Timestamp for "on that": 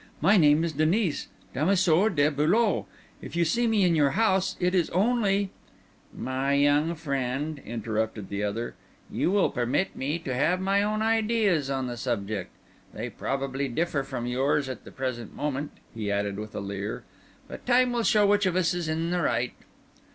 11.69-11.97